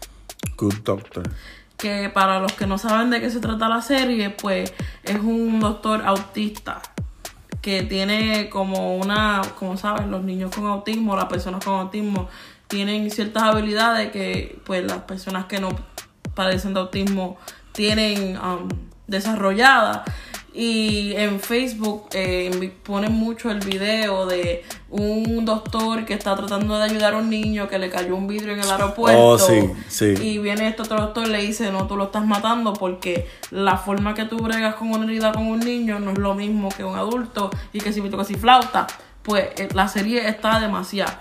Good 0.57 0.77
Doctor. 0.85 1.31
que 1.77 2.11
para 2.11 2.41
los 2.41 2.53
que 2.53 2.67
no 2.67 2.77
saben 2.77 3.09
de 3.11 3.21
qué 3.21 3.31
se 3.31 3.41
trata 3.41 3.69
la 3.69 3.81
serie, 3.81 4.31
pues 4.31 4.73
es 5.03 5.19
un 5.19 5.61
doctor 5.61 6.03
autista 6.05 6.83
que 7.63 7.83
tiene 7.83 8.49
como 8.51 8.97
una, 8.97 9.43
como 9.59 9.77
saben, 9.77 10.11
los 10.11 10.23
niños 10.23 10.55
con 10.55 10.67
autismo, 10.67 11.17
las 11.17 11.27
personas 11.27 11.65
con 11.65 11.75
autismo 11.75 12.29
tienen 12.69 13.11
ciertas 13.11 13.43
habilidades 13.43 14.13
que 14.13 14.61
pues 14.65 14.85
las 14.85 14.99
personas 14.99 15.47
que 15.47 15.61
no 15.61 15.71
padecen 16.35 16.75
de 16.75 16.81
autismo 16.81 17.37
tienen 17.73 18.39
um, 18.39 18.69
desarrolladas. 19.07 20.03
Y 20.63 21.15
en 21.17 21.41
Facebook 21.41 22.09
eh, 22.13 22.71
ponen 22.83 23.13
mucho 23.13 23.51
el 23.51 23.61
video 23.61 24.27
de 24.27 24.63
un 24.91 25.47
doctor 25.47 26.05
que 26.05 26.13
está 26.13 26.37
tratando 26.37 26.77
de 26.77 26.85
ayudar 26.85 27.15
a 27.15 27.17
un 27.17 27.31
niño 27.31 27.67
que 27.67 27.79
le 27.79 27.89
cayó 27.89 28.15
un 28.15 28.29
vidrio 28.29 28.53
en 28.53 28.61
el 28.61 28.71
aeropuerto. 28.71 29.19
Oh, 29.19 29.39
sí, 29.39 29.71
sí. 29.89 30.15
Y 30.21 30.37
viene 30.37 30.69
este 30.69 30.83
otro 30.83 31.01
doctor 31.01 31.27
y 31.27 31.31
le 31.31 31.41
dice, 31.41 31.73
no, 31.73 31.87
tú 31.87 31.97
lo 31.97 32.05
estás 32.05 32.27
matando 32.27 32.75
porque 32.75 33.27
la 33.51 33.79
forma 33.79 34.13
que 34.13 34.27
tú 34.27 34.37
bregas 34.37 34.75
con 34.75 34.91
una 34.91 35.07
herida 35.07 35.33
con 35.33 35.47
un 35.47 35.61
niño 35.61 35.99
no 35.99 36.11
es 36.11 36.19
lo 36.19 36.35
mismo 36.35 36.69
que 36.69 36.85
un 36.85 36.95
adulto 36.95 37.49
y 37.73 37.81
que 37.81 37.95
si 37.95 38.03
me 38.03 38.11
toca 38.11 38.25
si 38.25 38.35
flauta. 38.35 38.87
Pues 39.23 39.49
eh, 39.57 39.71
la 39.73 39.89
serie 39.89 40.29
está 40.29 40.61
demasiado. 40.61 41.15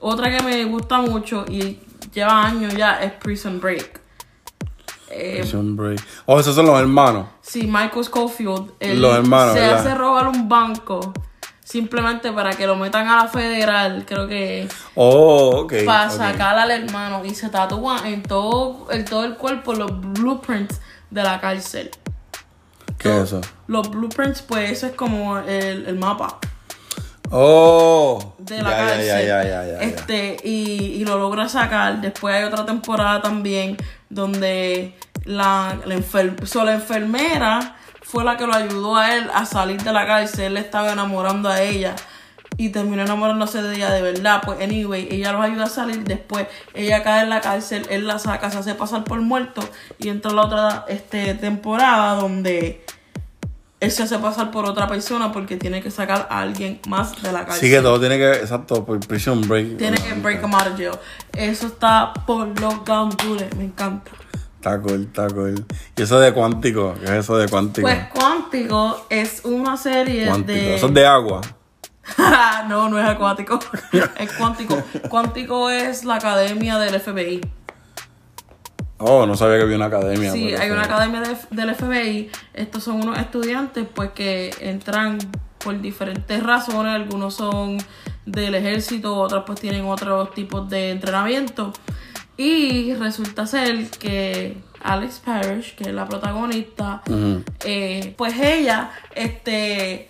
Otra 0.00 0.34
que 0.34 0.42
me 0.42 0.64
gusta 0.64 1.02
mucho 1.02 1.44
y 1.50 1.80
lleva 2.14 2.46
años 2.46 2.74
ya 2.74 3.02
es 3.02 3.12
Prison 3.12 3.60
Break. 3.60 4.05
Eh, 5.10 5.38
Prison 5.40 5.76
Break. 5.76 6.00
Oh, 6.26 6.38
esos 6.40 6.54
son 6.54 6.66
los 6.66 6.78
hermanos. 6.80 7.26
si 7.40 7.66
Michael 7.66 8.04
Schofield 8.04 8.72
él 8.80 9.00
Los 9.00 9.14
hermanos, 9.16 9.54
se 9.54 9.60
¿verdad? 9.60 9.78
hace 9.78 9.94
robar 9.94 10.26
un 10.28 10.48
banco 10.48 11.12
simplemente 11.62 12.30
para 12.32 12.50
que 12.54 12.66
lo 12.66 12.76
metan 12.76 13.08
a 13.08 13.24
la 13.24 13.28
federal, 13.28 14.04
creo 14.06 14.26
que 14.28 14.68
Oh, 14.94 15.62
ok. 15.64 15.74
para 15.84 16.06
ok. 16.10 16.16
sacar 16.16 16.58
al 16.58 16.70
hermano 16.70 17.24
y 17.24 17.34
se 17.34 17.48
tatúa 17.48 18.08
en 18.08 18.22
todo, 18.22 18.86
en 18.90 19.04
todo 19.04 19.24
el 19.24 19.36
cuerpo 19.36 19.74
los 19.74 19.90
blueprints 20.12 20.80
de 21.10 21.22
la 21.22 21.40
cárcel. 21.40 21.90
¿Qué 22.98 23.08
es 23.16 23.24
eso? 23.24 23.40
Los 23.66 23.90
blueprints, 23.90 24.42
pues 24.42 24.70
eso 24.72 24.86
es 24.86 24.92
como 24.94 25.38
el, 25.38 25.86
el 25.86 25.98
mapa 25.98 26.38
Oh. 27.30 28.34
de 28.38 28.62
la 28.62 28.70
ya, 28.70 28.76
cárcel. 28.76 29.26
Ya, 29.26 29.44
ya, 29.44 29.80
este, 29.80 30.36
y, 30.44 30.94
y 31.00 31.04
lo 31.04 31.18
logra 31.18 31.48
sacar. 31.48 32.00
Después 32.00 32.34
hay 32.34 32.44
otra 32.44 32.64
temporada 32.64 33.20
también 33.22 33.76
donde 34.08 34.94
la, 35.24 35.76
la, 35.84 35.94
enfer- 35.96 36.46
so, 36.46 36.64
la 36.64 36.74
enfermera 36.74 37.76
fue 38.02 38.22
la 38.24 38.36
que 38.36 38.46
lo 38.46 38.54
ayudó 38.54 38.96
a 38.96 39.16
él 39.16 39.28
a 39.34 39.44
salir 39.44 39.82
de 39.82 39.92
la 39.92 40.06
cárcel. 40.06 40.52
Él 40.52 40.56
estaba 40.58 40.92
enamorando 40.92 41.48
a 41.48 41.60
ella 41.60 41.96
y 42.56 42.68
terminó 42.70 43.02
enamorándose 43.02 43.60
de 43.60 43.74
ella 43.74 43.90
de 43.90 44.02
verdad. 44.02 44.42
Pues, 44.44 44.60
anyway, 44.62 45.08
ella 45.10 45.32
los 45.32 45.42
ayuda 45.42 45.64
a 45.64 45.68
salir. 45.68 46.04
Después, 46.04 46.46
ella 46.74 47.02
cae 47.02 47.24
en 47.24 47.30
la 47.30 47.40
cárcel, 47.40 47.86
él 47.90 48.06
la 48.06 48.18
saca, 48.20 48.50
se 48.50 48.58
hace 48.58 48.74
pasar 48.74 49.02
por 49.04 49.20
muerto. 49.20 49.60
Y 49.98 50.08
entra 50.08 50.32
la 50.32 50.42
otra 50.42 50.84
este, 50.88 51.34
temporada 51.34 52.14
donde 52.14 52.84
él 53.78 53.90
se 53.90 54.02
hace 54.04 54.18
pasar 54.18 54.50
por 54.50 54.64
otra 54.64 54.88
persona 54.88 55.32
porque 55.32 55.56
tiene 55.56 55.82
que 55.82 55.90
sacar 55.90 56.26
a 56.30 56.40
alguien 56.40 56.80
más 56.88 57.20
de 57.22 57.32
la 57.32 57.44
cárcel. 57.44 57.60
Sí, 57.60 57.70
que 57.70 57.82
todo 57.82 58.00
tiene 58.00 58.16
que. 58.16 58.32
Exacto, 58.32 58.84
por 58.84 58.98
Prison 59.00 59.46
Break. 59.46 59.76
Tiene 59.76 59.98
que 59.98 60.14
break 60.14 60.40
them 60.40 60.54
out 60.54 60.66
of 60.66 60.76
jail. 60.76 60.92
Eso 61.36 61.66
está 61.66 62.12
por 62.26 62.58
los 62.60 62.84
gandules. 62.84 63.54
Me 63.56 63.64
encanta. 63.64 64.10
Está 64.56 64.80
cool, 64.80 65.02
está 65.02 65.28
cool. 65.28 65.64
¿Y 65.96 66.02
eso 66.02 66.18
de 66.18 66.32
cuántico? 66.32 66.94
¿Qué 66.98 67.04
es 67.04 67.10
eso 67.10 67.36
de 67.36 67.48
cuántico? 67.48 67.86
Pues 67.86 68.08
Cuántico 68.08 69.06
es 69.10 69.42
una 69.44 69.76
serie 69.76 70.26
cuántico. 70.26 70.52
de. 70.52 70.74
Eso 70.74 70.86
es 70.86 70.94
de 70.94 71.06
agua. 71.06 71.40
no, 72.68 72.88
no 72.88 72.98
es 72.98 73.06
acuático. 73.06 73.58
es 74.18 74.32
Cuántico. 74.32 74.82
Cuántico 75.08 75.70
es 75.70 76.04
la 76.04 76.16
academia 76.16 76.78
del 76.78 76.98
FBI. 76.98 77.40
Oh, 78.98 79.26
no 79.26 79.36
sabía 79.36 79.56
que 79.58 79.62
había 79.64 79.76
una 79.76 79.86
academia. 79.86 80.32
Sí, 80.32 80.54
hay 80.54 80.70
una 80.70 80.84
academia 80.84 81.20
de- 81.20 81.36
del 81.50 81.74
FBI. 81.74 82.30
Estos 82.54 82.82
son 82.84 83.02
unos 83.02 83.18
estudiantes 83.18 83.86
pues 83.94 84.10
que 84.12 84.50
entran 84.60 85.18
por 85.58 85.78
diferentes 85.80 86.42
razones. 86.42 86.94
Algunos 86.94 87.34
son 87.34 87.76
del 88.24 88.54
ejército, 88.54 89.14
otros 89.16 89.44
pues 89.46 89.60
tienen 89.60 89.84
otros 89.84 90.32
tipos 90.34 90.68
de 90.70 90.90
entrenamiento. 90.92 91.72
Y 92.38 92.94
resulta 92.94 93.46
ser 93.46 93.88
que 93.90 94.56
Alex 94.82 95.20
Parrish, 95.24 95.74
que 95.74 95.84
es 95.84 95.92
la 95.94 96.06
protagonista, 96.06 97.02
eh, 97.64 98.14
pues 98.16 98.38
ella, 98.38 98.90
este, 99.14 100.08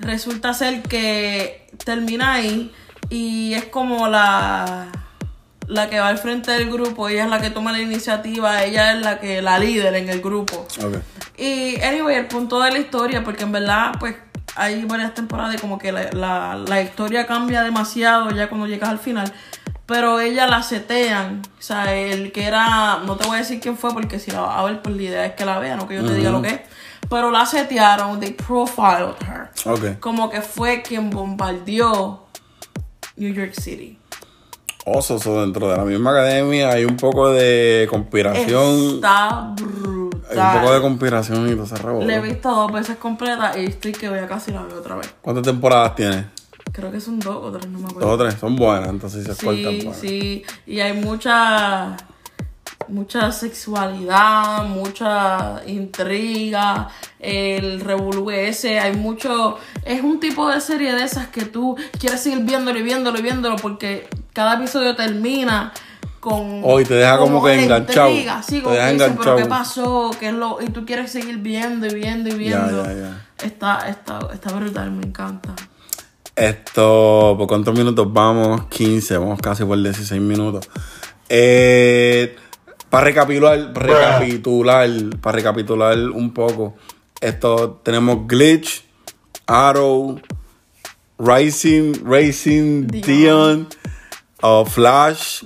resulta 0.00 0.54
ser 0.54 0.82
que 0.82 1.68
termina 1.84 2.34
ahí 2.34 2.72
y 3.10 3.54
es 3.54 3.64
como 3.66 4.08
la, 4.08 4.88
la 5.68 5.88
que 5.88 6.00
va 6.00 6.08
al 6.08 6.18
frente 6.18 6.50
del 6.50 6.70
grupo, 6.70 7.08
ella 7.08 7.24
es 7.24 7.30
la 7.30 7.40
que 7.40 7.50
toma 7.50 7.72
la 7.72 7.80
iniciativa, 7.80 8.64
ella 8.64 8.92
es 8.92 9.02
la 9.02 9.20
que 9.20 9.42
la 9.42 9.58
líder 9.58 9.94
en 9.94 10.08
el 10.08 10.20
grupo. 10.20 10.66
Ok. 10.82 10.96
Y, 11.36 11.80
anyway, 11.82 12.16
el 12.16 12.26
punto 12.26 12.60
de 12.60 12.72
la 12.72 12.78
historia, 12.78 13.22
porque 13.22 13.44
en 13.44 13.52
verdad, 13.52 13.92
pues, 14.00 14.16
hay 14.56 14.84
varias 14.86 15.14
temporadas 15.14 15.54
y 15.54 15.58
como 15.58 15.78
que 15.78 15.92
la, 15.92 16.10
la, 16.12 16.56
la 16.56 16.82
historia 16.82 17.26
cambia 17.26 17.62
demasiado 17.62 18.30
ya 18.30 18.48
cuando 18.48 18.66
llegas 18.66 18.88
al 18.88 18.98
final. 18.98 19.32
Pero 19.86 20.20
ella 20.20 20.46
la 20.46 20.62
setean. 20.62 21.42
O 21.58 21.62
sea, 21.62 21.94
el 21.94 22.32
que 22.32 22.44
era. 22.44 22.98
No 23.06 23.16
te 23.16 23.26
voy 23.26 23.36
a 23.36 23.38
decir 23.38 23.60
quién 23.60 23.76
fue 23.76 23.92
porque 23.92 24.18
si 24.18 24.30
la 24.30 24.40
vas 24.40 24.58
a 24.58 24.64
ver, 24.64 24.82
pues 24.82 24.96
la 24.96 25.02
idea 25.02 25.26
es 25.26 25.32
que 25.34 25.44
la 25.44 25.58
vean, 25.58 25.78
no 25.78 25.88
que 25.88 25.94
yo 25.94 26.04
te 26.04 26.14
diga 26.14 26.30
lo 26.30 26.42
que 26.42 26.48
es. 26.48 26.60
Pero 27.08 27.30
la 27.30 27.46
setearon, 27.46 28.20
they 28.20 28.32
profiled 28.32 29.14
her. 29.26 29.50
Ok. 29.64 29.98
Como 30.00 30.28
que 30.28 30.42
fue 30.42 30.82
quien 30.82 31.08
bombardeó 31.08 32.26
New 33.16 33.32
York 33.32 33.54
City. 33.54 33.98
Oso, 34.90 35.18
dentro 35.40 35.68
de 35.68 35.76
la 35.76 35.84
misma 35.84 36.10
academia 36.10 36.70
hay 36.70 36.84
un 36.84 36.96
poco 36.96 37.30
de 37.30 37.86
conspiración. 37.90 38.96
Está 38.96 39.54
brutal. 39.56 40.20
Hay 40.30 40.38
un 40.38 40.60
poco 40.60 40.74
de 40.74 40.80
conspiración 40.80 41.48
y 41.48 41.54
todo 41.54 41.64
ese. 41.64 42.06
La 42.06 42.16
he 42.16 42.20
visto 42.20 42.50
dos 42.50 42.72
veces 42.72 42.96
completa 42.96 43.58
y 43.58 43.66
estoy 43.66 43.92
que 43.92 44.08
voy 44.08 44.18
a 44.18 44.26
casi 44.26 44.52
la 44.52 44.62
veo 44.62 44.78
otra 44.78 44.96
vez. 44.96 45.14
¿Cuántas 45.20 45.44
temporadas 45.44 45.94
tiene? 45.94 46.26
Creo 46.72 46.90
que 46.90 47.00
son 47.00 47.18
dos 47.18 47.36
o 47.36 47.50
tres, 47.50 47.68
no 47.68 47.78
me 47.78 47.86
acuerdo. 47.86 48.08
Dos 48.08 48.20
o 48.20 48.24
tres. 48.24 48.34
Son 48.38 48.56
buenas, 48.56 48.88
entonces 48.88 49.24
se. 49.24 49.34
Sí, 49.34 49.80
pues. 49.84 49.96
sí. 49.96 50.44
Y 50.66 50.80
hay 50.80 50.92
mucha 50.92 51.96
mucha 52.88 53.30
sexualidad, 53.32 54.64
mucha 54.64 55.62
intriga, 55.66 56.88
el 57.18 57.80
revolú 57.80 58.30
ese, 58.30 58.78
hay 58.78 58.96
mucho, 58.96 59.58
es 59.84 60.02
un 60.02 60.20
tipo 60.20 60.48
de 60.48 60.60
serie 60.60 60.94
de 60.94 61.04
esas 61.04 61.28
que 61.28 61.44
tú 61.44 61.76
quieres 61.98 62.20
seguir 62.20 62.44
viéndolo 62.44 62.78
y 62.78 62.82
viéndolo 62.82 63.18
y 63.18 63.22
viéndolo 63.22 63.56
porque 63.56 64.08
cada 64.38 64.54
episodio 64.54 64.94
termina 64.94 65.72
con 66.20 66.60
Oh, 66.62 66.78
y 66.78 66.84
te 66.84 66.94
deja 66.94 67.18
como 67.18 67.42
que 67.42 67.60
enganchado. 67.60 68.10
intriga, 68.10 68.40
sí, 68.40 68.60
Te 68.60 68.70
deja 68.70 68.84
pero 68.86 68.88
enganchado. 68.88 69.36
qué 69.36 69.46
pasó, 69.46 70.10
qué 70.20 70.28
es 70.28 70.32
lo 70.32 70.62
y 70.62 70.66
tú 70.66 70.86
quieres 70.86 71.10
seguir 71.10 71.38
viendo 71.38 71.88
y 71.88 71.94
viendo 71.94 72.28
y 72.28 72.34
viendo. 72.34 72.84
ya, 72.84 72.92
ya. 72.92 73.26
Está 73.42 73.88
está 73.88 74.20
está 74.32 74.52
brutal, 74.52 74.92
me 74.92 75.04
encanta. 75.04 75.56
Esto, 76.36 77.34
¿por 77.36 77.48
cuántos 77.48 77.76
minutos 77.76 78.12
vamos? 78.12 78.66
15, 78.66 79.16
vamos 79.16 79.40
casi 79.40 79.64
por 79.64 79.82
16 79.82 80.20
minutos. 80.22 80.70
Eh, 81.28 82.36
para 82.90 83.06
recapitular, 83.06 83.72
recapitular, 83.74 84.88
para 85.20 85.34
recapitular 85.34 85.98
un 85.98 86.32
poco. 86.32 86.76
Esto, 87.20 87.80
tenemos 87.82 88.28
Glitch, 88.28 88.84
Arrow, 89.48 90.20
Rising, 91.18 92.04
Racing, 92.04 92.86
Dion. 92.86 93.02
Dion, 93.02 93.68
uh, 94.42 94.64
Flash. 94.64 95.44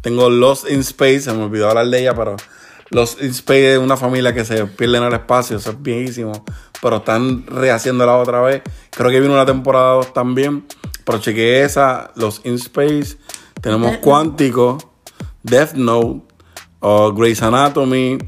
Tengo 0.00 0.30
Lost 0.30 0.70
in 0.70 0.80
Space, 0.80 1.22
se 1.22 1.32
me 1.32 1.44
olvidó 1.44 1.68
hablar 1.68 1.88
de 1.88 2.00
ella, 2.00 2.14
pero 2.14 2.36
Lost 2.90 3.20
in 3.20 3.30
Space 3.30 3.74
es 3.74 3.78
una 3.78 3.96
familia 3.96 4.32
que 4.32 4.44
se 4.44 4.66
pierde 4.66 4.98
en 4.98 5.04
el 5.04 5.12
espacio, 5.12 5.56
eso 5.56 5.70
es 5.70 5.82
viejísimo. 5.82 6.44
Pero 6.80 6.98
están 6.98 7.46
rehaciéndola 7.46 8.16
otra 8.16 8.40
vez. 8.40 8.62
Creo 8.90 9.10
que 9.10 9.18
viene 9.18 9.34
una 9.34 9.46
temporada 9.46 9.94
2 9.94 10.12
también. 10.12 10.64
Pero 11.04 11.18
chequeé 11.18 11.64
esa, 11.64 12.12
Lost 12.14 12.46
in 12.46 12.54
Space. 12.54 13.18
Tenemos 13.60 13.90
Death. 13.90 14.00
Cuántico, 14.00 14.78
Death 15.42 15.72
Note, 15.72 16.22
uh, 16.80 17.10
Grey's 17.10 17.42
Anatomy, 17.42 18.18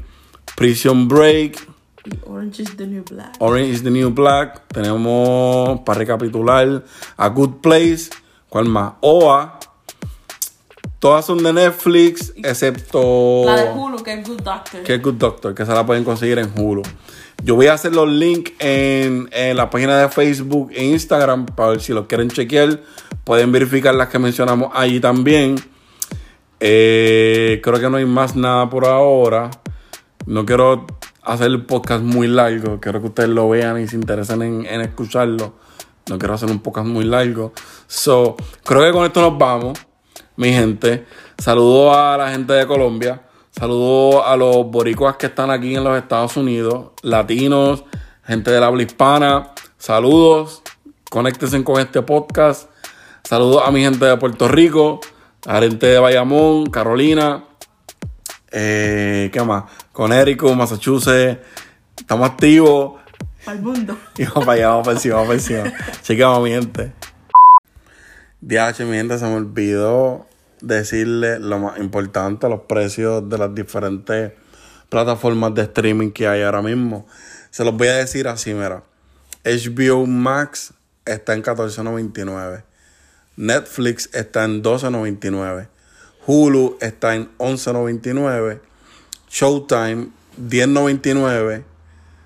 Prison 0.57 1.07
Break, 1.07 1.71
Y 2.03 2.17
Orange 2.25 2.63
is 2.63 2.75
the 2.77 2.87
New 2.87 3.03
Black. 3.03 3.35
Orange 3.39 3.69
is 3.69 3.83
the 3.83 3.91
New 3.91 4.09
Black. 4.09 4.67
Tenemos, 4.69 5.81
para 5.81 5.99
recapitular, 5.99 6.83
A 7.17 7.29
Good 7.29 7.61
Place. 7.61 8.09
¿Cuál 8.49 8.65
más? 8.65 8.93
OA. 9.01 9.59
Todas 11.01 11.25
son 11.25 11.41
de 11.41 11.51
Netflix, 11.51 12.31
excepto 12.35 13.41
La 13.43 13.55
de 13.55 13.71
Hulu, 13.71 14.03
que 14.03 14.13
es 14.13 14.27
Good 14.27 14.41
Doctor. 14.43 14.83
que 14.83 14.93
es 14.93 15.01
Good 15.01 15.15
Doctor, 15.15 15.55
que 15.55 15.65
se 15.65 15.73
la 15.73 15.83
pueden 15.83 16.03
conseguir 16.03 16.37
en 16.37 16.51
Hulu. 16.55 16.83
Yo 17.43 17.55
voy 17.55 17.65
a 17.65 17.73
hacer 17.73 17.95
los 17.95 18.07
links 18.07 18.51
en, 18.59 19.27
en 19.31 19.57
la 19.57 19.71
página 19.71 19.97
de 19.97 20.09
Facebook 20.09 20.69
e 20.75 20.85
Instagram 20.85 21.47
para 21.47 21.69
ver 21.69 21.81
si 21.81 21.91
los 21.91 22.05
quieren 22.05 22.29
chequear. 22.29 22.81
Pueden 23.23 23.51
verificar 23.51 23.95
las 23.95 24.09
que 24.09 24.19
mencionamos 24.19 24.69
allí 24.75 24.99
también. 24.99 25.55
Eh, 26.59 27.59
creo 27.63 27.79
que 27.79 27.89
no 27.89 27.97
hay 27.97 28.05
más 28.05 28.35
nada 28.35 28.69
por 28.69 28.85
ahora. 28.85 29.49
No 30.27 30.45
quiero 30.45 30.85
hacer 31.23 31.47
el 31.47 31.65
podcast 31.65 32.03
muy 32.03 32.27
largo. 32.27 32.79
Quiero 32.79 33.01
que 33.01 33.07
ustedes 33.07 33.29
lo 33.29 33.49
vean 33.49 33.81
y 33.81 33.87
se 33.87 33.95
interesen 33.95 34.43
en, 34.43 34.65
en 34.67 34.81
escucharlo. 34.81 35.55
No 36.09 36.19
quiero 36.19 36.35
hacer 36.35 36.51
un 36.51 36.59
podcast 36.59 36.85
muy 36.85 37.05
largo. 37.05 37.53
So, 37.87 38.35
creo 38.63 38.83
que 38.83 38.91
con 38.91 39.03
esto 39.03 39.19
nos 39.19 39.35
vamos, 39.39 39.79
mi 40.41 40.51
gente. 40.51 41.05
Saludo 41.37 41.93
a 41.93 42.17
la 42.17 42.31
gente 42.31 42.51
de 42.53 42.65
Colombia. 42.65 43.21
Saludo 43.51 44.25
a 44.25 44.35
los 44.35 44.65
boricuas 44.65 45.15
que 45.15 45.27
están 45.27 45.51
aquí 45.51 45.75
en 45.75 45.83
los 45.83 45.95
Estados 45.95 46.35
Unidos. 46.35 46.93
Latinos, 47.03 47.83
gente 48.25 48.49
de 48.49 48.59
la 48.59 48.65
habla 48.65 48.81
hispana. 48.81 49.51
Saludos. 49.77 50.63
Conéctense 51.11 51.63
con 51.63 51.79
este 51.79 52.01
podcast. 52.01 52.71
Saludos 53.23 53.61
a 53.63 53.69
mi 53.69 53.81
gente 53.81 54.03
de 54.03 54.17
Puerto 54.17 54.47
Rico. 54.47 54.99
A 55.45 55.59
la 55.59 55.67
gente 55.67 55.85
de 55.85 55.99
Bayamón, 55.99 56.65
Carolina. 56.71 57.43
Eh, 58.51 59.29
¿Qué 59.31 59.43
más? 59.43 59.65
Connecticut, 59.91 60.55
Massachusetts. 60.55 61.37
Estamos 61.97 62.27
activos. 62.27 62.99
El 63.45 63.61
mundo. 63.61 63.95
Y 64.17 64.25
vamos 64.25 64.45
para 64.45 64.53
allá, 64.53 64.67
vamos 64.69 64.85
para 64.87 64.97
encima, 64.97 65.15
vamos 65.17 65.27
para 65.27 65.39
encima. 65.39 66.01
Chequeamos, 66.01 66.41
mi 66.41 66.49
gente. 66.49 66.93
DH, 68.41 68.85
mi 68.85 68.97
gente, 68.97 69.19
se 69.19 69.25
me 69.25 69.35
olvidó 69.35 70.30
decirle 70.61 71.39
lo 71.39 71.59
más 71.59 71.79
importante, 71.79 72.47
los 72.47 72.61
precios 72.61 73.27
de 73.29 73.37
las 73.37 73.53
diferentes 73.53 74.33
plataformas 74.89 75.53
de 75.55 75.63
streaming 75.63 76.11
que 76.11 76.27
hay 76.27 76.41
ahora 76.41 76.61
mismo. 76.61 77.07
Se 77.49 77.63
los 77.63 77.75
voy 77.75 77.87
a 77.87 77.95
decir 77.95 78.27
así, 78.27 78.53
mira. 78.53 78.83
HBO 79.43 80.05
Max 80.05 80.73
está 81.05 81.33
en 81.33 81.43
14.99. 81.43 82.63
Netflix 83.37 84.09
está 84.13 84.43
en 84.45 84.61
12.99. 84.63 85.67
Hulu 86.27 86.77
está 86.79 87.15
en 87.15 87.29
11.99. 87.37 88.61
Showtime 89.29 90.09
10.99. 90.39 91.63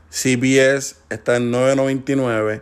CBS 0.09 0.97
está 1.09 1.37
en 1.37 1.51
9.99. 1.51 2.61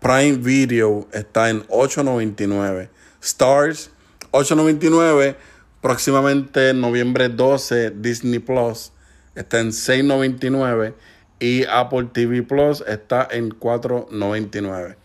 Prime 0.00 0.38
Video 0.38 1.06
está 1.12 1.50
en 1.50 1.62
8.99. 1.68 2.88
Stars 3.20 3.91
8.99. 4.32 5.36
Próximamente 5.80 6.74
noviembre 6.74 7.28
12 7.28 7.90
Disney 7.90 8.38
Plus 8.38 8.92
está 9.34 9.60
en 9.60 9.68
6.99 9.68 10.94
y 11.40 11.64
Apple 11.64 12.08
TV 12.12 12.42
Plus 12.42 12.82
está 12.86 13.28
en 13.30 13.50
4.99. 13.50 14.96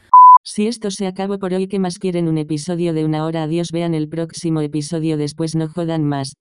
Si 0.43 0.67
esto 0.67 0.91
se 0.91 1.07
acabó 1.07 1.39
por 1.39 1.53
hoy, 1.53 1.67
¿qué 1.67 1.77
más 1.77 1.99
quieren 1.99 2.29
un 2.29 2.37
episodio 2.37 2.93
de 2.93 3.03
una 3.03 3.25
hora? 3.25 3.43
Adiós, 3.43 3.71
vean 3.73 3.93
el 3.93 4.07
próximo 4.07 4.61
episodio 4.61 5.17
después 5.17 5.55
no 5.55 5.67
jodan 5.67 6.05
más. 6.05 6.37